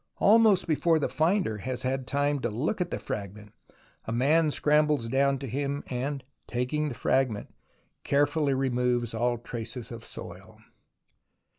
[0.17, 3.53] Almost before the finder has had time to look at the fragment,
[4.05, 7.53] a man scrambles down to him and, taking the fragment,
[8.03, 10.57] carefully removes all traces of soil.